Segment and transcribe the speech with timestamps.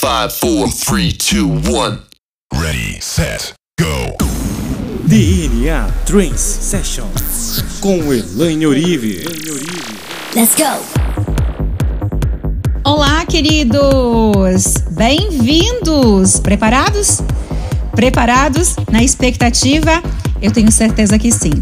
[0.00, 2.02] Five, four, three, two, one.
[2.54, 4.14] Ready, set, go.
[5.08, 7.08] DNA Trance Session
[7.80, 9.24] com Elaine Orive.
[10.36, 10.84] Let's go!
[12.84, 14.74] Olá, queridos!
[14.92, 16.38] Bem-vindos!
[16.38, 17.20] Preparados?
[17.90, 18.76] Preparados?
[18.92, 20.00] Na expectativa?
[20.40, 21.60] Eu tenho certeza que sim.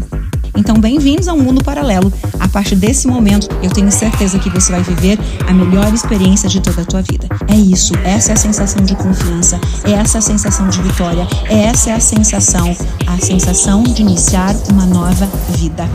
[0.57, 2.11] Então, bem-vindos ao mundo paralelo.
[2.39, 6.59] A partir desse momento, eu tenho certeza que você vai viver a melhor experiência de
[6.59, 7.27] toda a tua vida.
[7.47, 11.65] É isso, essa é a sensação de confiança, é essa a sensação de vitória, é
[11.65, 15.87] essa é a sensação, a sensação de iniciar uma nova vida.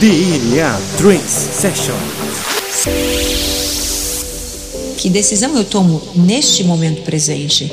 [0.00, 2.17] DNA Trance Session.
[5.08, 7.72] Que decisão eu tomo neste momento presente?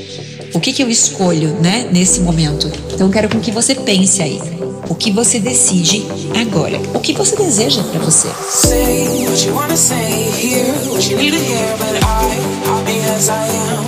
[0.54, 2.72] O que, que eu escolho, né, nesse momento?
[2.94, 4.40] Então, eu quero com que você pense aí.
[4.88, 6.80] O que você decide agora?
[6.94, 8.30] O que você deseja para você?
[8.50, 13.28] Say what you wanna say, hear what you need to hear, but I'll be as
[13.28, 13.84] I am.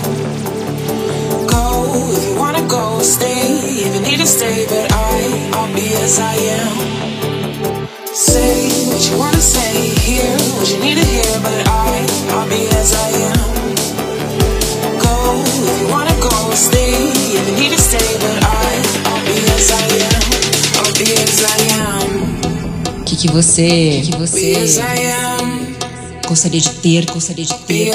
[1.47, 6.19] Go if you wanna go, stay if you need to stay, but I'll be as
[6.19, 6.97] I am.
[8.13, 9.46] Say what you wanna say,
[23.17, 24.53] que, você, que você
[26.27, 27.91] gostaria de ter, gostaria de ter,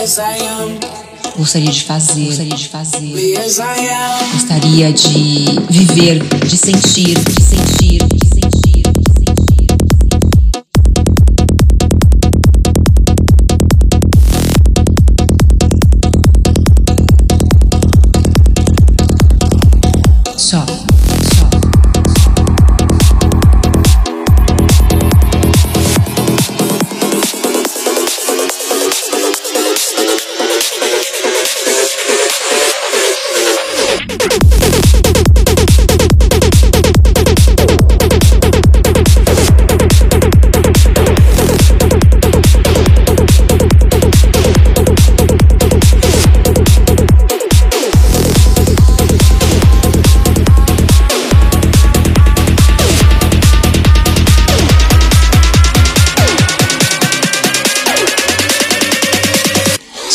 [1.36, 3.34] gostaria de fazer, gostaria de fazer,
[4.32, 8.00] gostaria de viver, de sentir, de sentir,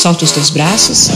[0.07, 1.09] Solta os teus braços.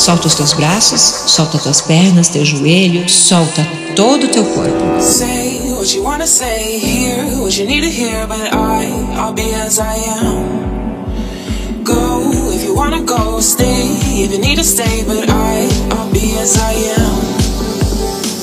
[0.00, 4.98] Solta os teus braços, solta tuas pernas, teu joelho, solta todo o teu corpo.
[4.98, 9.78] Say what you wanna say, hear what you need to hear, but I'll be as
[9.78, 11.84] I am.
[11.84, 16.56] Go if you wanna go, stay if you need to stay, but I'll be as
[16.56, 17.20] I am.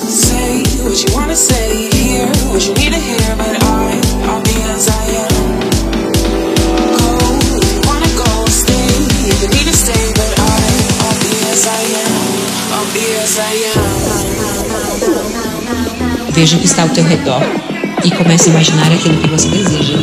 [0.07, 4.61] Say what you wanna say, hear what you need to hear, but I, I'll be
[4.75, 5.36] as I am.
[16.37, 17.41] Veja o que está ao teu redor
[18.05, 19.97] e comece a imaginar aquilo que você deseja.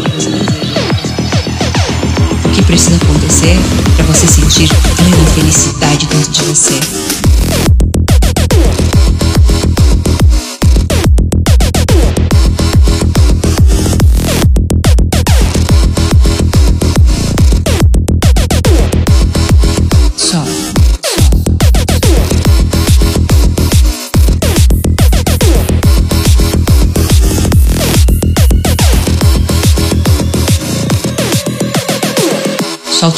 [2.44, 3.56] O que precisa acontecer
[3.94, 7.23] para você sentir plena felicidade dentro de você?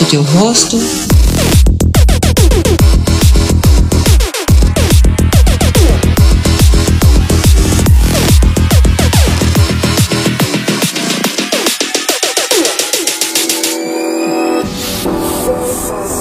[0.09, 0.79] Teu rosto.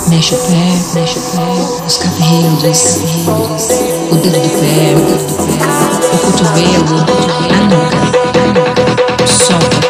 [0.07, 0.55] Mexe o pé,
[0.95, 1.39] mexe o pé,
[1.85, 3.63] os cabelos, cabelos,
[4.11, 5.57] o dedo do pé, o dedo do pé,
[6.11, 6.95] o cotovelo,
[7.51, 7.99] a nuca.
[9.27, 9.84] Solta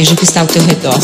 [0.00, 0.98] Veja o que está ao teu redor.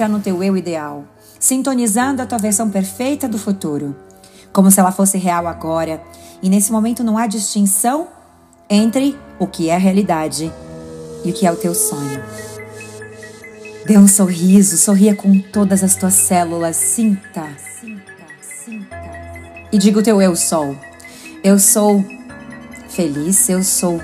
[0.00, 1.04] Entra no teu eu ideal,
[1.38, 3.94] sintonizando a tua versão perfeita do futuro,
[4.50, 6.02] como se ela fosse real agora.
[6.42, 8.08] E nesse momento não há distinção
[8.70, 10.50] entre o que é realidade
[11.22, 12.18] e o que é o teu sonho.
[13.84, 17.46] Dê um sorriso, sorria com todas as tuas células, sinta.
[19.70, 20.74] E diga o teu eu sou.
[21.44, 22.02] Eu sou
[22.88, 24.00] feliz, eu sou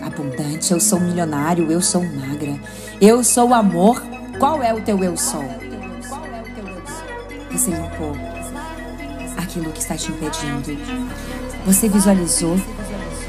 [0.00, 2.58] abundante, eu sou milionário, eu sou magra,
[2.98, 4.02] eu sou amor.
[4.38, 5.44] Qual é o teu eu sou?
[7.50, 8.16] Você limpou
[9.36, 10.78] aquilo que está te impedindo.
[11.66, 12.56] Você visualizou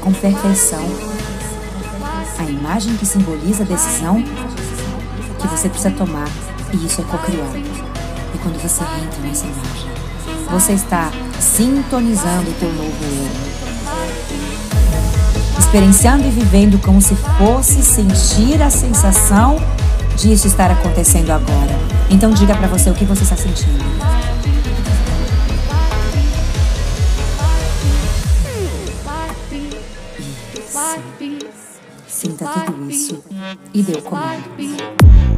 [0.00, 0.84] com perfeição
[2.38, 4.22] a imagem que simboliza a decisão
[5.40, 6.28] que você precisa tomar.
[6.72, 7.56] E isso é co-criar.
[8.34, 9.90] E quando você entra nessa imagem,
[10.50, 11.10] você está
[11.40, 13.50] sintonizando o teu novo eu
[15.70, 19.56] experienciando e vivendo como se fosse sentir a sensação
[20.20, 21.72] disso estar acontecendo agora.
[22.10, 23.82] Então diga pra você o que você está sentindo.
[32.06, 33.24] Sinta tudo isso
[33.72, 35.29] e dê o comando.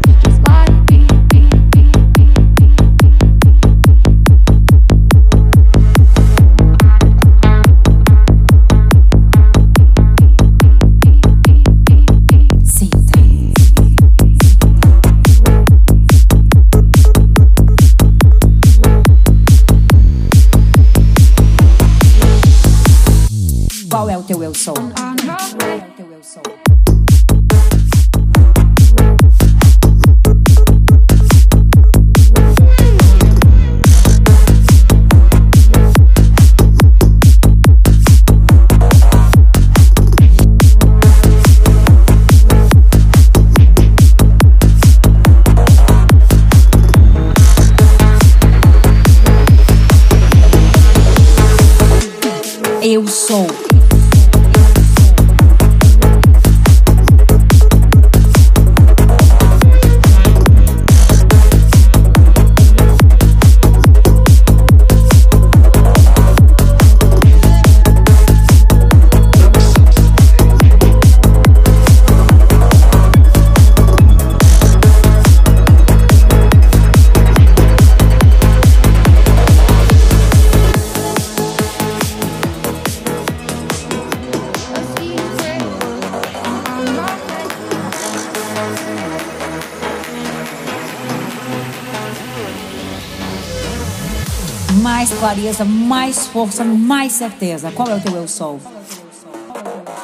[94.83, 97.71] Mais clareza, mais força, mais certeza.
[97.71, 98.61] Qual é o teu eu sou?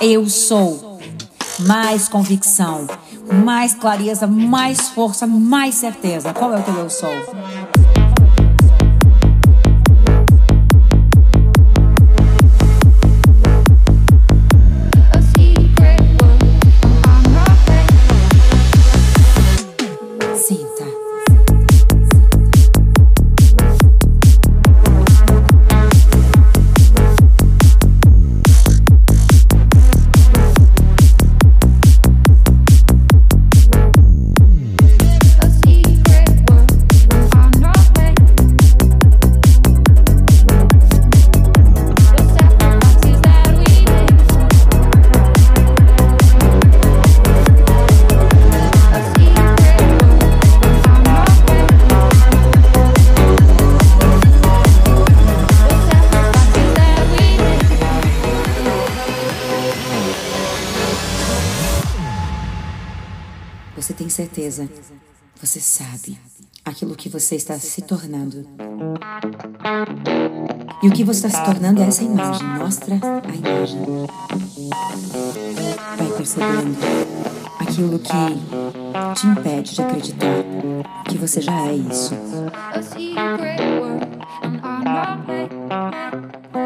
[0.01, 1.01] Eu sou.
[1.59, 2.87] Mais convicção,
[3.45, 6.33] mais clareza, mais força, mais certeza.
[6.33, 7.11] Qual é o teu eu sou?
[64.19, 64.69] Certeza.
[65.41, 66.19] Você sabe
[66.65, 68.45] aquilo que você está se tornando.
[70.83, 72.45] E o que você está se tornando é essa imagem.
[72.49, 73.81] Mostra a imagem.
[75.97, 76.77] Vai percebendo
[77.61, 78.11] aquilo que
[79.15, 80.45] te impede de acreditar
[81.09, 82.15] que você já é isso.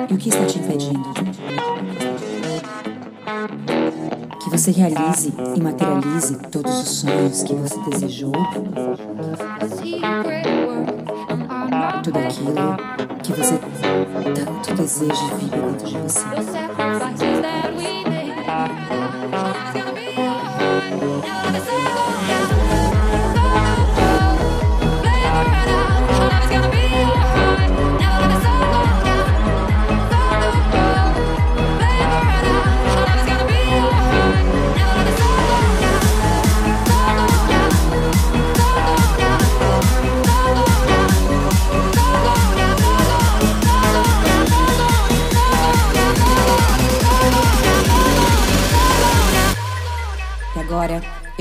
[0.08, 1.12] E o que está te impedindo?
[4.52, 8.32] Você realize e materialize todos os sonhos que você desejou.
[12.04, 12.76] Tudo aquilo
[13.22, 13.58] que você
[14.34, 16.26] tanto deseja vive dentro de você.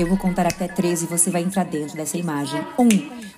[0.02, 2.60] Eu vou contar até 13 e você vai entrar dentro dessa imagem.
[2.76, 2.88] Um,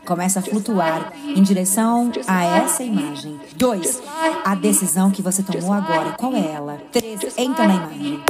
[0.05, 3.39] começa a flutuar em direção a essa imagem.
[3.55, 4.03] Dois,
[4.45, 6.13] a decisão que você tomou agora.
[6.13, 6.79] Qual é ela?
[6.91, 8.25] Três, entra na imagem.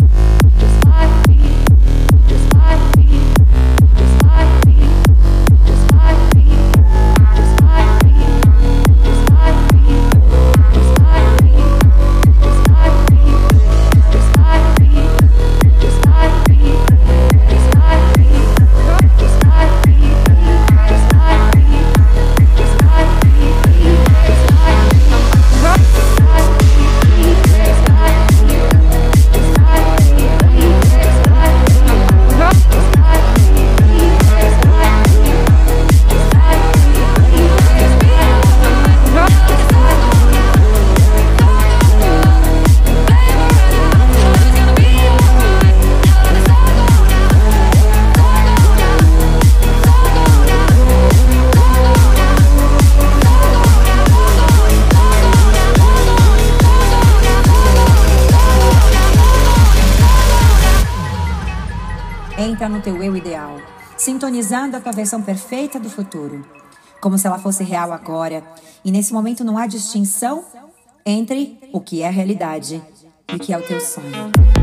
[62.44, 63.56] Entra no teu eu ideal,
[63.96, 66.44] sintonizando a tua versão perfeita do futuro,
[67.00, 68.44] como se ela fosse real agora.
[68.84, 70.44] E nesse momento não há distinção
[71.06, 72.82] entre o que é realidade
[73.32, 74.53] e o que é o teu sonho.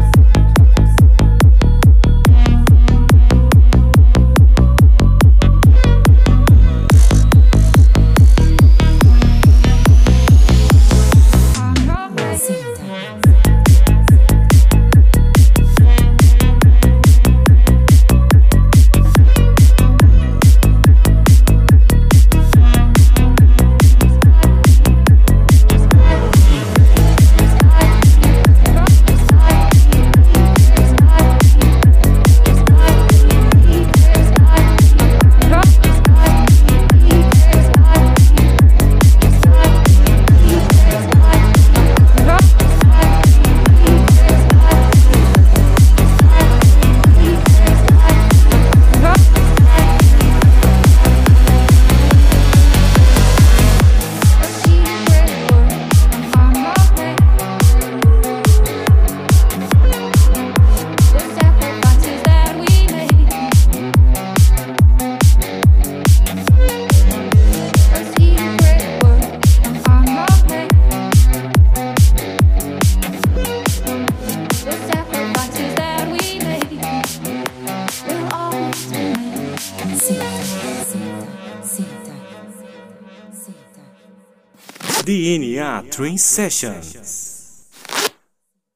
[85.31, 87.20] DNA Train Sessions.